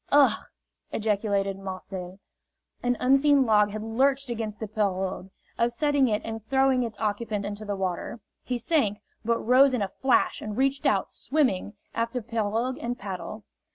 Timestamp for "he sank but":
8.43-9.37